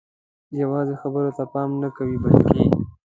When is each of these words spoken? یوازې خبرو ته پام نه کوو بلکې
یوازې 0.61 0.95
خبرو 1.01 1.31
ته 1.37 1.43
پام 1.51 1.69
نه 1.81 1.89
کوو 1.95 2.15
بلکې 2.23 2.63